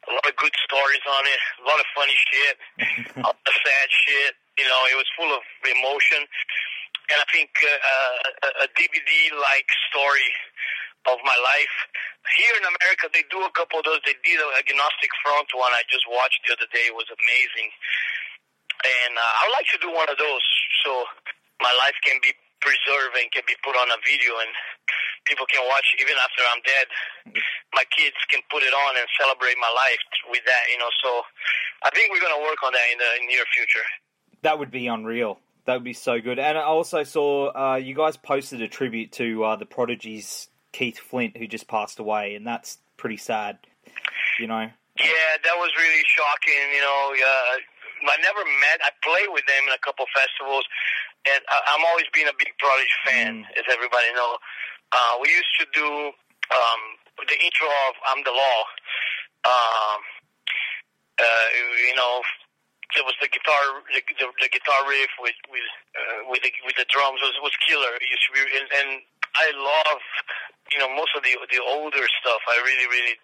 A 0.06 0.12
lot 0.14 0.26
of 0.26 0.36
good 0.38 0.56
stories 0.62 1.02
on 1.02 1.22
it, 1.26 1.40
a 1.62 1.66
lot 1.66 1.78
of 1.82 1.86
funny 1.94 2.14
shit, 2.14 2.54
a 3.18 3.26
lot 3.26 3.34
of 3.34 3.54
sad 3.58 3.88
shit. 3.90 4.32
You 4.58 4.64
know, 4.70 4.80
it 4.88 4.96
was 4.96 5.08
full 5.18 5.30
of 5.34 5.42
emotion. 5.66 6.22
And 7.10 7.18
I 7.22 7.26
think 7.30 7.50
uh, 7.62 8.46
a, 8.46 8.50
a 8.64 8.68
DVD-like 8.74 9.68
story 9.90 10.30
of 11.06 11.18
my 11.22 11.38
life. 11.38 11.74
Here 12.34 12.54
in 12.58 12.66
America, 12.66 13.06
they 13.14 13.22
do 13.30 13.46
a 13.46 13.52
couple 13.54 13.78
of 13.78 13.86
those. 13.86 14.02
They 14.02 14.18
did 14.26 14.42
a 14.42 14.48
Agnostic 14.58 15.12
Front 15.22 15.46
one 15.54 15.70
I 15.70 15.86
just 15.86 16.02
watched 16.10 16.42
the 16.46 16.58
other 16.58 16.66
day. 16.74 16.90
It 16.90 16.96
was 16.98 17.06
amazing. 17.06 17.70
And 18.82 19.14
uh, 19.14 19.22
I 19.22 19.40
would 19.46 19.54
like 19.54 19.70
to 19.70 19.78
do 19.78 19.90
one 19.94 20.10
of 20.10 20.18
those 20.18 20.42
so 20.82 21.06
my 21.62 21.70
life 21.78 21.94
can 22.02 22.18
be 22.22 22.34
preserved 22.66 23.14
and 23.14 23.30
can 23.30 23.46
be 23.46 23.54
put 23.62 23.78
on 23.78 23.86
a 23.94 23.98
video 24.02 24.42
and 24.42 24.50
people 25.30 25.46
can 25.46 25.62
watch 25.70 25.86
even 26.02 26.18
after 26.18 26.42
I'm 26.42 26.62
dead. 26.66 26.86
My 27.74 27.86
kids 27.94 28.18
can 28.26 28.42
put 28.50 28.66
it 28.66 28.74
on 28.74 28.98
and 28.98 29.06
celebrate 29.14 29.54
my 29.62 29.70
life 29.70 30.02
with 30.30 30.42
that, 30.46 30.66
you 30.74 30.78
know. 30.82 30.90
So 31.02 31.22
I 31.86 31.90
think 31.94 32.10
we're 32.10 32.22
going 32.22 32.34
to 32.34 32.42
work 32.42 32.58
on 32.66 32.74
that 32.74 32.86
in 32.90 32.98
the 32.98 33.10
near 33.30 33.46
future. 33.54 33.86
That 34.42 34.58
would 34.58 34.70
be 34.70 34.90
unreal. 34.90 35.38
That 35.66 35.74
would 35.74 35.86
be 35.86 35.94
so 35.94 36.20
good. 36.20 36.38
And 36.38 36.58
I 36.58 36.62
also 36.62 37.02
saw 37.02 37.50
uh, 37.54 37.76
you 37.76 37.94
guys 37.94 38.16
posted 38.16 38.62
a 38.62 38.68
tribute 38.68 39.12
to 39.18 39.42
uh, 39.42 39.56
the 39.56 39.66
Prodigy's 39.66 40.48
Keith 40.72 40.98
Flint, 40.98 41.36
who 41.36 41.46
just 41.46 41.66
passed 41.66 41.98
away, 41.98 42.34
and 42.34 42.46
that's 42.46 42.78
pretty 42.96 43.16
sad, 43.16 43.58
you 44.38 44.46
know. 44.46 44.70
Yeah, 45.00 45.30
that 45.42 45.56
was 45.58 45.70
really 45.76 46.04
shocking. 46.06 46.62
You 46.72 46.80
know, 46.80 47.12
uh, 47.16 48.10
I 48.12 48.16
never 48.22 48.44
met. 48.44 48.80
I 48.84 48.90
played 49.02 49.28
with 49.32 49.44
them 49.46 49.64
in 49.66 49.72
a 49.74 49.82
couple 49.84 50.06
festivals, 50.14 50.64
and 51.34 51.42
I, 51.48 51.56
I'm 51.74 51.84
always 51.86 52.06
been 52.12 52.28
a 52.28 52.36
big 52.38 52.54
Prodigy 52.58 52.96
fan, 53.06 53.42
mm. 53.42 53.58
as 53.58 53.66
everybody 53.70 54.10
know. 54.14 54.38
Uh, 54.92 55.18
we 55.20 55.28
used 55.28 55.54
to 55.58 55.66
do 55.74 55.88
um, 56.54 56.82
the 57.26 57.36
intro 57.42 57.66
of 57.88 57.94
"I'm 58.06 58.22
the 58.22 58.34
Law." 58.34 58.60
Um, 59.46 60.00
uh, 61.18 61.48
you 61.88 61.94
know, 61.96 62.22
there 62.94 63.06
was 63.06 63.16
the 63.18 63.28
guitar, 63.28 63.82
the, 63.90 64.00
the, 64.20 64.26
the 64.40 64.50
guitar 64.52 64.80
riff 64.86 65.10
with 65.18 65.38
with 65.50 65.70
uh, 65.96 66.30
with 66.30 66.42
the 66.46 66.52
with 66.64 66.76
the 66.78 66.86
drums 66.88 67.18
was 67.22 67.34
was 67.42 67.54
killer. 67.66 67.92
It 67.98 68.06
used 68.06 68.26
to 68.30 68.32
be, 68.36 68.42
and, 68.42 68.68
and 68.70 68.90
I 69.36 69.50
love, 69.56 70.02
you 70.70 70.78
know, 70.78 70.90
most 70.94 71.12
of 71.18 71.26
the 71.26 71.34
the 71.50 71.62
older 71.62 72.04
stuff. 72.22 72.42
I 72.46 72.56
really 72.62 72.86
really 72.86 73.16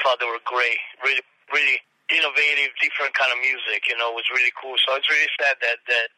thought 0.00 0.18
they 0.20 0.30
were 0.30 0.42
great. 0.48 0.80
Really 1.04 1.24
really 1.52 1.78
innovative, 2.08 2.72
different 2.80 3.12
kind 3.12 3.32
of 3.32 3.38
music. 3.44 3.84
You 3.90 3.96
know, 4.00 4.14
was 4.16 4.28
really 4.32 4.52
cool. 4.56 4.76
So 4.88 4.96
it's 4.96 5.10
really 5.10 5.30
sad 5.36 5.60
that 5.60 5.84
that 5.90 6.08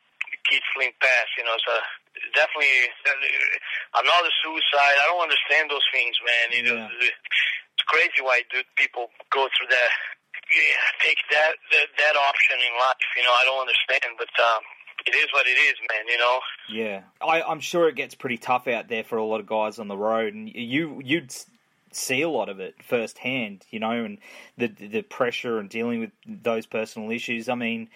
Keith 0.48 0.64
Flint 0.74 0.94
passed. 1.02 1.32
You 1.38 1.44
know, 1.44 1.56
so 1.62 1.74
definitely 2.34 2.70
another 3.94 4.32
suicide. 4.42 4.96
I 4.98 5.06
don't 5.06 5.22
understand 5.22 5.70
those 5.70 5.84
things, 5.92 6.16
man. 6.24 6.46
You 6.56 6.62
know, 6.66 6.88
it's 7.00 7.86
crazy 7.86 8.22
why 8.22 8.42
do 8.50 8.62
people 8.76 9.08
go 9.30 9.48
through 9.56 9.70
that. 9.70 9.90
Yeah, 10.46 10.78
take 11.02 11.18
that, 11.32 11.58
that 11.72 11.86
that 11.98 12.14
option 12.14 12.56
in 12.62 12.72
life. 12.78 13.02
You 13.16 13.24
know, 13.24 13.34
I 13.34 13.42
don't 13.44 13.60
understand, 13.66 14.14
but 14.14 14.30
um, 14.38 14.62
it 15.06 15.14
is 15.14 15.26
what 15.32 15.46
it 15.46 15.58
is, 15.58 15.74
man. 15.90 16.06
You 16.06 16.18
know. 16.18 16.38
Yeah, 16.70 17.00
I, 17.20 17.42
I'm 17.42 17.60
sure 17.60 17.88
it 17.88 17.96
gets 17.96 18.14
pretty 18.14 18.38
tough 18.38 18.68
out 18.68 18.88
there 18.88 19.02
for 19.02 19.16
a 19.16 19.24
lot 19.24 19.40
of 19.40 19.46
guys 19.46 19.78
on 19.78 19.88
the 19.88 19.96
road, 19.96 20.34
and 20.34 20.48
you 20.48 21.00
you'd 21.04 21.34
see 21.96 22.22
a 22.22 22.28
lot 22.28 22.48
of 22.48 22.60
it 22.60 22.74
firsthand, 22.82 23.64
you 23.70 23.80
know, 23.80 24.04
and 24.04 24.18
the 24.56 24.68
the 24.68 25.02
pressure 25.02 25.58
and 25.58 25.68
dealing 25.68 26.00
with 26.00 26.10
those 26.26 26.66
personal 26.66 27.10
issues. 27.10 27.48
I 27.48 27.54
mean, 27.54 27.88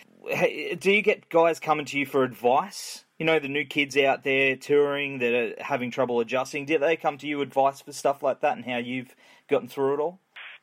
do 0.79 0.91
you 0.91 1.03
get 1.03 1.29
guys 1.29 1.61
coming 1.61 1.87
to 1.87 1.99
you 1.99 2.07
for 2.07 2.25
advice? 2.25 3.05
You 3.19 3.27
know, 3.27 3.39
the 3.39 3.49
new 3.49 3.65
kids 3.65 3.97
out 3.97 4.25
there 4.25 4.57
touring 4.57 5.19
that 5.19 5.35
are 5.35 5.63
having 5.63 5.91
trouble 5.91 6.21
adjusting. 6.21 6.65
Do 6.65 6.79
they 6.79 6.97
come 6.97 7.19
to 7.19 7.27
you 7.27 7.43
advice 7.43 7.83
for 7.83 7.93
stuff 7.93 8.23
like 8.23 8.41
that 8.41 8.57
and 8.57 8.65
how 8.65 8.79
you've 8.79 9.15
gotten 9.49 9.69
through 9.69 9.95
it 9.95 10.01
all? 10.01 10.19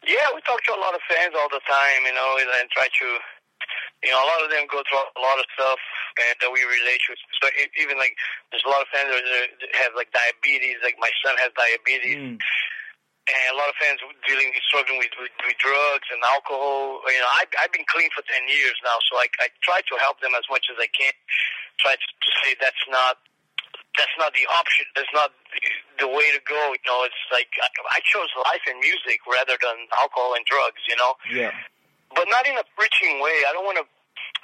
Yeah, 0.07 0.29
we 0.33 0.41
talk 0.41 0.61
to 0.63 0.73
a 0.73 0.81
lot 0.81 0.93
of 0.93 1.01
fans 1.09 1.33
all 1.37 1.49
the 1.49 1.61
time, 1.69 2.05
you 2.05 2.13
know, 2.13 2.37
and 2.39 2.69
try 2.69 2.85
to 2.85 3.19
you 4.03 4.11
know, 4.13 4.21
a 4.21 4.27
lot 4.29 4.43
of 4.45 4.49
them 4.53 4.69
go 4.69 4.81
through 4.85 5.01
a 5.01 5.21
lot 5.21 5.41
of 5.41 5.45
stuff 5.57 5.81
and 6.21 6.37
that 6.41 6.51
we 6.53 6.61
relate 6.61 7.01
to. 7.09 7.17
So 7.41 7.49
even 7.81 7.97
like, 7.97 8.13
there's 8.51 8.65
a 8.65 8.69
lot 8.69 8.81
of 8.81 8.89
fans 8.93 9.09
that 9.09 9.73
have 9.81 9.97
like 9.97 10.13
diabetes. 10.13 10.77
Like 10.85 10.97
my 11.01 11.09
son 11.25 11.33
has 11.41 11.49
diabetes. 11.57 12.17
Mm. 12.17 12.37
And 13.27 13.51
a 13.51 13.59
lot 13.59 13.67
of 13.67 13.75
fans 13.75 13.99
dealing, 14.23 14.55
struggling 14.71 15.03
with, 15.03 15.11
with, 15.19 15.35
with 15.43 15.57
drugs 15.59 16.07
and 16.15 16.23
alcohol. 16.23 17.03
You 17.11 17.19
know, 17.19 17.31
I, 17.35 17.43
I've 17.59 17.73
been 17.75 17.83
clean 17.91 18.07
for 18.15 18.23
10 18.23 18.47
years 18.47 18.75
now, 18.87 18.95
so 19.03 19.19
I, 19.19 19.27
I 19.43 19.51
try 19.59 19.83
to 19.83 19.93
help 19.99 20.23
them 20.23 20.31
as 20.31 20.47
much 20.47 20.71
as 20.71 20.79
I 20.79 20.87
can. 20.95 21.11
Try 21.83 21.99
to, 21.99 22.07
to 22.07 22.29
say 22.41 22.55
that's 22.63 22.87
not 22.87 23.19
that's 23.97 24.13
not 24.21 24.31
the 24.37 24.45
option. 24.53 24.85
That's 24.93 25.11
not 25.11 25.33
the, 25.51 26.05
the 26.05 26.09
way 26.09 26.29
to 26.31 26.41
go. 26.45 26.71
You 26.71 26.85
know, 26.85 27.03
it's 27.03 27.23
like 27.33 27.49
I, 27.59 27.67
I 27.97 27.99
chose 28.05 28.29
life 28.45 28.63
and 28.69 28.77
music 28.79 29.25
rather 29.25 29.57
than 29.57 29.89
alcohol 29.97 30.37
and 30.37 30.45
drugs. 30.45 30.79
You 30.87 30.95
know. 30.95 31.17
Yeah. 31.33 31.51
But 32.13 32.29
not 32.31 32.47
in 32.47 32.55
a 32.55 32.65
preaching 32.77 33.19
way. 33.19 33.43
I 33.49 33.51
don't 33.51 33.65
want 33.65 33.81
to. 33.81 33.85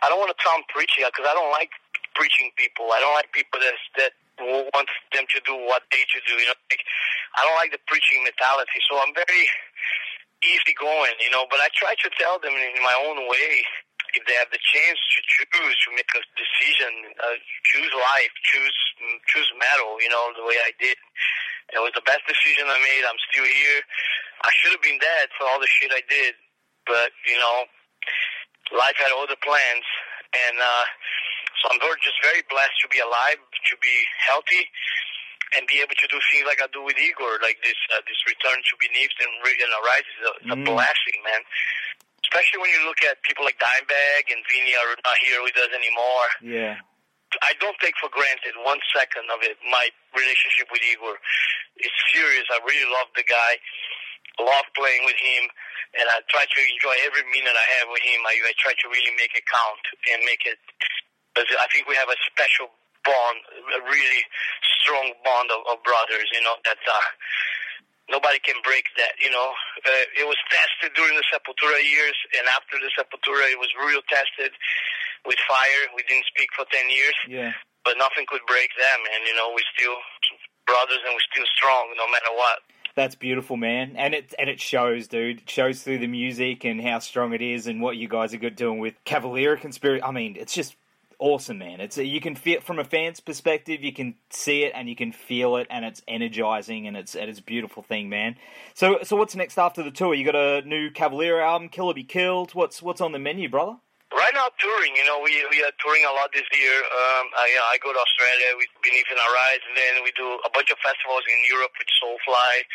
I 0.03 0.11
don't 0.11 0.19
want 0.19 0.33
to 0.35 0.39
sound 0.43 0.67
preachy 0.67 1.05
because 1.05 1.23
I 1.23 1.33
don't 1.37 1.53
like 1.53 1.71
preaching 2.17 2.51
people. 2.59 2.91
I 2.91 2.99
don't 2.99 3.15
like 3.15 3.31
people 3.31 3.61
that 3.61 3.77
that 4.01 4.13
want 4.41 4.89
them 5.13 5.25
to 5.29 5.39
do 5.45 5.53
what 5.69 5.85
they 5.93 6.01
should 6.09 6.25
do. 6.25 6.33
You 6.33 6.49
know, 6.49 6.59
like, 6.73 6.83
I 7.35 7.45
don't 7.45 7.57
like 7.57 7.73
the 7.73 7.81
preaching 7.89 8.23
mentality. 8.23 8.79
So 8.89 9.01
I'm 9.01 9.13
very 9.13 9.45
easy 10.45 10.73
going. 10.77 11.15
You 11.23 11.31
know, 11.31 11.47
but 11.49 11.59
I 11.59 11.69
try 11.73 11.95
to 11.95 12.09
tell 12.19 12.37
them 12.39 12.53
in 12.53 12.81
my 12.83 12.95
own 13.07 13.27
way 13.29 13.63
if 14.13 14.21
they 14.29 14.37
have 14.37 14.49
the 14.53 14.61
chance 14.61 14.99
to 15.01 15.19
choose 15.25 15.75
to 15.85 15.89
make 15.97 16.09
a 16.13 16.21
decision, 16.37 16.91
uh, 17.17 17.37
choose 17.65 17.89
life, 17.97 18.33
choose 18.45 18.77
choose 19.25 19.49
metal, 19.57 19.97
you 19.99 20.09
know, 20.09 20.29
the 20.37 20.45
way 20.45 20.57
I 20.61 20.71
did. 20.77 20.97
It 21.73 21.81
was 21.81 21.95
the 21.97 22.05
best 22.05 22.21
decision 22.29 22.69
I 22.69 22.77
made. 22.77 23.03
I'm 23.07 23.17
still 23.33 23.47
here. 23.47 23.81
I 24.45 24.51
should 24.59 24.75
have 24.75 24.85
been 24.85 25.01
dead 25.01 25.33
for 25.33 25.49
all 25.49 25.57
the 25.57 25.69
shit 25.69 25.89
I 25.89 26.03
did, 26.05 26.35
but 26.85 27.09
you 27.25 27.37
know, 27.39 27.65
life 28.77 28.97
had 29.01 29.09
other 29.17 29.39
plans, 29.41 29.87
and 30.45 30.59
uh, 30.61 30.85
so 31.63 31.71
I'm 31.71 31.79
just 32.03 32.19
very 32.21 32.43
blessed 32.51 32.77
to 32.83 32.87
be 32.91 32.99
alive, 32.99 33.39
to 33.39 33.75
be 33.81 33.95
healthy, 34.27 34.67
and 35.55 35.67
be 35.69 35.81
able 35.81 35.95
to 35.95 36.07
do 36.09 36.17
things 36.33 36.45
like 36.49 36.61
I 36.61 36.67
do 36.73 36.81
with 36.81 36.97
Igor, 36.97 37.41
like 37.45 37.61
this 37.61 37.77
uh, 37.93 38.01
this 38.05 38.19
return 38.25 38.57
to 38.57 38.73
beneath 38.81 39.13
and, 39.21 39.33
and 39.45 39.71
arise 39.81 40.07
is 40.07 40.21
a, 40.23 40.33
mm. 40.33 40.53
a 40.53 40.57
blessing, 40.65 41.17
man 41.23 41.41
especially 42.33 42.65
when 42.65 42.73
you 42.73 42.81
look 42.89 42.97
at 43.05 43.21
people 43.21 43.45
like 43.45 43.59
Dimebag 43.61 44.25
and 44.33 44.41
Vinnie 44.49 44.73
are 44.73 44.97
not 45.05 45.17
here 45.21 45.37
with 45.45 45.53
us 45.53 45.69
anymore. 45.69 46.27
Yeah. 46.41 46.81
I 47.45 47.53
don't 47.61 47.77
take 47.77 47.93
for 48.01 48.09
granted 48.09 48.57
one 48.65 48.81
second 48.89 49.29
of 49.29 49.45
it. 49.45 49.57
My 49.69 49.85
relationship 50.17 50.69
with 50.73 50.81
Igor 50.81 51.17
is 51.81 51.93
serious. 52.09 52.45
I 52.49 52.57
really 52.65 52.89
love 52.89 53.09
the 53.13 53.25
guy. 53.25 53.57
Love 54.41 54.65
playing 54.73 55.05
with 55.05 55.17
him, 55.21 55.45
and 55.93 56.09
I 56.09 56.17
try 56.25 56.41
to 56.41 56.59
enjoy 56.65 56.97
every 57.05 57.21
minute 57.29 57.53
I 57.53 57.67
have 57.77 57.89
with 57.93 58.01
him. 58.01 58.17
I, 58.25 58.33
I 58.49 58.53
try 58.57 58.73
to 58.73 58.85
really 58.89 59.13
make 59.13 59.29
it 59.37 59.45
count 59.45 59.83
and 60.09 60.25
make 60.25 60.41
it. 60.49 60.57
I 61.37 61.69
think 61.69 61.85
we 61.85 61.93
have 61.93 62.09
a 62.09 62.17
special 62.25 62.73
bond, 63.03 63.37
a 63.77 63.81
really 63.85 64.23
strong 64.81 65.13
bond 65.23 65.51
of, 65.51 65.61
of 65.69 65.83
brothers. 65.83 66.27
You 66.33 66.41
know 66.43 66.55
that 66.65 66.81
uh, 66.83 67.07
nobody 68.09 68.39
can 68.39 68.59
break 68.63 68.87
that. 68.97 69.15
You 69.21 69.31
know, 69.31 69.53
uh, 69.85 70.05
it 70.19 70.27
was 70.27 70.39
tested 70.51 70.95
during 70.95 71.15
the 71.15 71.25
Sepultura 71.31 71.79
years, 71.83 72.15
and 72.39 72.47
after 72.47 72.79
the 72.79 72.91
Sepultura, 72.95 73.51
it 73.51 73.59
was 73.59 73.71
real 73.79 74.01
tested 74.09 74.51
with 75.25 75.39
fire. 75.47 75.81
We 75.95 76.03
didn't 76.07 76.27
speak 76.27 76.49
for 76.55 76.65
ten 76.71 76.89
years. 76.89 77.15
Yeah. 77.27 77.53
But 77.83 77.99
nothing 77.99 78.23
could 78.27 78.43
break 78.47 78.71
them, 78.79 78.99
and 79.11 79.27
you 79.27 79.35
know, 79.35 79.51
we're 79.51 79.71
still 79.75 79.99
brothers, 80.65 81.03
and 81.03 81.13
we're 81.13 81.29
still 81.31 81.47
strong, 81.55 81.91
no 81.97 82.07
matter 82.07 82.31
what. 82.35 82.59
That's 82.95 83.15
beautiful, 83.15 83.57
man, 83.57 83.95
and 83.97 84.13
it 84.13 84.35
and 84.37 84.49
it 84.49 84.61
shows, 84.61 85.07
dude. 85.07 85.39
It 85.39 85.49
shows 85.49 85.81
through 85.81 85.97
the 85.97 86.07
music 86.07 86.63
and 86.63 86.79
how 86.79 86.99
strong 86.99 87.33
it 87.33 87.41
is, 87.41 87.65
and 87.65 87.81
what 87.81 87.97
you 87.97 88.07
guys 88.07 88.33
are 88.33 88.37
good 88.37 88.55
doing 88.55 88.77
with 88.77 88.93
Cavalera 89.03 89.59
Conspiracy. 89.59 90.03
I 90.03 90.11
mean, 90.11 90.37
it's 90.39 90.53
just 90.53 90.75
awesome, 91.23 91.57
man. 91.57 91.79
It's 91.79 91.97
you 91.97 92.19
can 92.19 92.35
feel 92.35 92.59
from 92.59 92.79
a 92.79 92.83
fan's 92.83 93.21
perspective, 93.21 93.81
you 93.81 93.93
can 93.93 94.15
see 94.29 94.63
it 94.63 94.73
and 94.75 94.89
you 94.89 94.95
can 94.95 95.13
feel 95.13 95.55
it, 95.55 95.67
and 95.69 95.85
it's 95.85 96.03
energizing 96.05 96.85
and 96.85 96.97
it's 96.97 97.15
and 97.15 97.29
it's 97.29 97.39
a 97.39 97.43
beautiful 97.43 97.81
thing, 97.81 98.09
man. 98.09 98.35
So 98.75 98.99
so 99.03 99.15
what's 99.15 99.33
next 99.33 99.57
after 99.57 99.81
the 99.81 99.91
tour? 99.91 100.13
You 100.13 100.25
got 100.25 100.35
a 100.35 100.61
new 100.67 100.91
Cavalera 100.91 101.41
album, 101.41 101.69
Kill 101.69 101.87
or 101.87 101.93
Be 101.93 102.03
Killed. 102.03 102.51
What's 102.53 102.83
what's 102.83 102.99
on 102.99 103.13
the 103.13 103.19
menu, 103.19 103.47
brother? 103.47 103.79
Right 104.11 104.35
now, 104.35 104.51
touring. 104.59 104.93
You 104.99 105.05
know, 105.07 105.23
we 105.23 105.31
we 105.49 105.63
are 105.63 105.71
touring 105.79 106.03
a 106.03 106.13
lot 106.13 106.29
this 106.35 106.45
year. 106.53 106.75
Um, 106.75 107.25
I, 107.39 107.47
you 107.49 107.55
know, 107.55 107.67
I 107.71 107.79
go 107.79 107.89
to 107.95 107.97
Australia 107.97 108.59
with 108.59 108.69
Beneath 108.83 109.07
and 109.09 109.17
Arise, 109.17 109.63
and 109.63 109.73
then 109.79 110.03
we 110.03 110.11
do 110.19 110.27
a 110.43 110.51
bunch 110.51 110.69
of 110.69 110.77
festivals 110.83 111.23
in 111.25 111.39
Europe 111.49 111.71
with 111.79 111.89
Soulfly. 111.97 112.67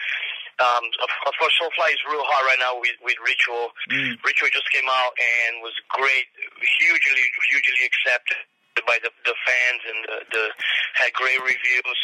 Um, 0.58 0.84
of, 0.98 1.10
of 1.30 1.34
course, 1.38 1.54
Soulfly 1.54 1.94
is 1.94 2.02
real 2.10 2.26
hard 2.26 2.44
right 2.50 2.58
now 2.58 2.74
with, 2.82 2.98
with 3.06 3.14
Ritual. 3.22 3.70
Mm. 3.94 4.18
Ritual 4.26 4.50
just 4.50 4.66
came 4.74 4.90
out 4.90 5.14
and 5.14 5.62
was 5.62 5.74
great, 5.94 6.26
hugely, 6.82 7.24
hugely 7.46 7.86
accepted 7.86 8.42
by 8.86 8.98
the, 9.02 9.10
the 9.22 9.34
fans 9.46 9.82
and 9.86 9.98
the, 10.06 10.16
the 10.34 10.44
had 10.98 11.14
great 11.14 11.38
reviews. 11.42 12.00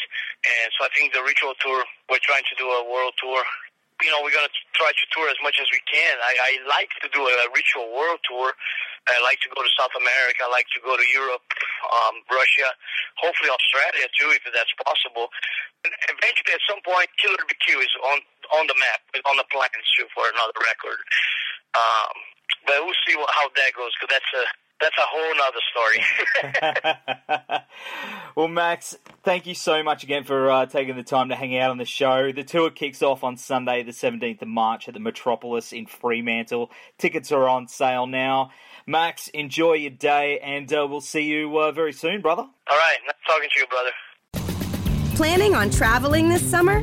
And 0.46 0.70
so 0.78 0.86
I 0.86 0.90
think 0.94 1.10
the 1.14 1.22
Ritual 1.26 1.58
tour, 1.58 1.82
we're 2.06 2.22
trying 2.22 2.46
to 2.46 2.54
do 2.54 2.70
a 2.70 2.82
world 2.86 3.14
tour. 3.18 3.42
You 4.02 4.10
know, 4.10 4.22
we're 4.22 4.34
going 4.34 4.46
to 4.46 4.56
try 4.74 4.90
to 4.90 5.04
tour 5.14 5.26
as 5.30 5.38
much 5.42 5.58
as 5.58 5.66
we 5.74 5.82
can. 5.90 6.14
I, 6.22 6.34
I 6.38 6.50
like 6.70 6.90
to 7.02 7.08
do 7.10 7.26
a, 7.26 7.34
a 7.46 7.48
Ritual 7.50 7.90
world 7.90 8.22
tour. 8.22 8.54
I 9.08 9.20
like 9.20 9.40
to 9.44 9.50
go 9.52 9.60
to 9.60 9.72
South 9.76 9.92
America. 9.92 10.48
I 10.48 10.50
like 10.50 10.68
to 10.72 10.80
go 10.80 10.96
to 10.96 11.06
Europe, 11.12 11.44
um, 11.92 12.24
Russia, 12.32 12.72
hopefully 13.20 13.52
Australia 13.52 14.08
too, 14.16 14.32
if 14.32 14.44
that's 14.48 14.72
possible. 14.80 15.28
And 15.84 15.92
eventually, 16.08 16.56
at 16.56 16.64
some 16.64 16.80
point, 16.80 17.12
Kill 17.20 17.36
or 17.36 17.44
Be 17.44 17.56
Killed 17.60 17.84
is 17.84 17.92
on 18.00 18.18
on 18.56 18.64
the 18.68 18.76
map, 18.80 19.04
on 19.28 19.36
the 19.36 19.48
plans 19.52 19.88
too 19.96 20.08
for 20.16 20.24
another 20.24 20.56
record. 20.64 21.00
Um, 21.76 22.16
but 22.64 22.80
we'll 22.80 22.96
see 23.04 23.16
what, 23.16 23.28
how 23.32 23.48
that 23.52 23.72
goes 23.76 23.92
because 24.00 24.12
that's 24.16 24.32
a 24.32 24.44
that's 24.80 24.96
a 24.98 25.06
whole 25.06 25.34
nother 25.36 25.62
story. 25.70 27.62
well, 28.36 28.48
Max, 28.48 28.96
thank 29.22 29.46
you 29.46 29.54
so 29.54 29.82
much 29.82 30.02
again 30.02 30.24
for 30.24 30.50
uh, 30.50 30.66
taking 30.66 30.96
the 30.96 31.02
time 31.02 31.28
to 31.28 31.36
hang 31.36 31.56
out 31.56 31.70
on 31.70 31.78
the 31.78 31.84
show. 31.84 32.32
The 32.32 32.44
tour 32.44 32.70
kicks 32.70 33.02
off 33.02 33.22
on 33.24 33.36
Sunday, 33.36 33.82
the 33.82 33.92
17th 33.92 34.42
of 34.42 34.48
March 34.48 34.88
at 34.88 34.94
the 34.94 35.00
Metropolis 35.00 35.72
in 35.72 35.86
Fremantle. 35.86 36.70
Tickets 36.98 37.32
are 37.32 37.48
on 37.48 37.68
sale 37.68 38.06
now. 38.06 38.50
Max, 38.86 39.28
enjoy 39.28 39.74
your 39.74 39.90
day, 39.90 40.38
and 40.40 40.70
uh, 40.72 40.86
we'll 40.88 41.00
see 41.00 41.22
you 41.22 41.58
uh, 41.58 41.72
very 41.72 41.92
soon, 41.92 42.20
brother. 42.20 42.42
All 42.42 42.76
right. 42.76 42.96
Nice 43.06 43.14
talking 43.26 43.48
to 43.54 43.60
you, 43.60 43.66
brother. 43.66 45.16
Planning 45.16 45.54
on 45.54 45.70
traveling 45.70 46.28
this 46.28 46.42
summer? 46.48 46.82